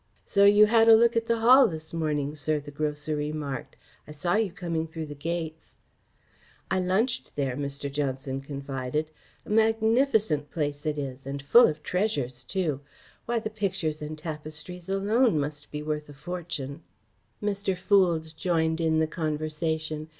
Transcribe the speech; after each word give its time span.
"So 0.25 0.45
you 0.45 0.65
had 0.65 0.87
a 0.89 0.95
look 0.95 1.15
at 1.15 1.27
the 1.27 1.41
Hall 1.41 1.67
this 1.67 1.93
morning, 1.93 2.33
sir," 2.33 2.59
the 2.59 2.71
grocer 2.71 3.15
remarked. 3.15 3.75
"I 4.07 4.11
saw 4.13 4.33
you 4.33 4.51
coming 4.51 4.87
through 4.87 5.05
the 5.05 5.13
gates." 5.13 5.77
"I 6.71 6.79
lunched 6.79 7.35
there," 7.35 7.55
Mr. 7.55 7.91
Johnson 7.93 8.41
confided. 8.41 9.11
"A 9.45 9.51
magnificent 9.51 10.49
place 10.49 10.87
it 10.87 10.97
is, 10.97 11.27
and 11.27 11.39
full 11.43 11.67
of 11.67 11.83
treasures, 11.83 12.43
too! 12.43 12.81
Why, 13.27 13.37
the 13.37 13.51
pictures 13.51 14.01
and 14.01 14.17
tapestries 14.17 14.89
alone 14.89 15.39
must 15.39 15.69
be 15.69 15.83
worth 15.83 16.09
a 16.09 16.13
fortune." 16.13 16.81
Mr. 17.39 17.77
Foulds 17.77 18.33
joined 18.35 18.81
in 18.81 18.97
the 18.97 19.05
conversation. 19.05 20.07